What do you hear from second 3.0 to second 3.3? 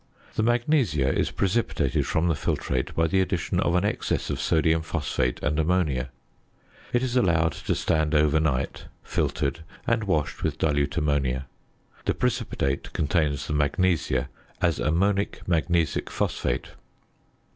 the